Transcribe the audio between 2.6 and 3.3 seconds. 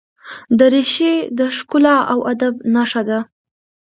نښه ده.